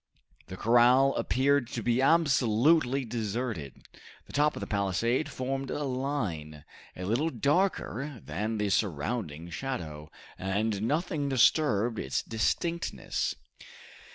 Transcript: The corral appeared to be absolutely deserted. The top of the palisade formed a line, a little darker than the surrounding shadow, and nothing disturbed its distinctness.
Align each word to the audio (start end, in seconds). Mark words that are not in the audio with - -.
The 0.47 0.57
corral 0.57 1.13
appeared 1.13 1.67
to 1.73 1.83
be 1.83 2.01
absolutely 2.01 3.05
deserted. 3.05 3.85
The 4.25 4.33
top 4.33 4.55
of 4.55 4.59
the 4.59 4.65
palisade 4.65 5.29
formed 5.29 5.69
a 5.69 5.83
line, 5.83 6.65
a 6.95 7.05
little 7.05 7.29
darker 7.29 8.19
than 8.25 8.57
the 8.57 8.71
surrounding 8.71 9.51
shadow, 9.51 10.09
and 10.39 10.81
nothing 10.81 11.29
disturbed 11.29 11.99
its 11.99 12.23
distinctness. 12.23 13.35